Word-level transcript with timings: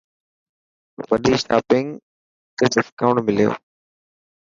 وڏي 1.09 1.33
شاپنگ 1.43 1.87
تي 2.57 2.65
دسڪائونٽ 2.73 3.17
مليو. 3.25 3.51